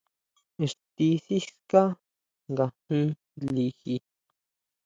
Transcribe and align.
Ixti 0.65 1.07
siská 1.25 1.81
nga 2.51 2.65
jin 2.87 3.09
liji. 3.53 3.95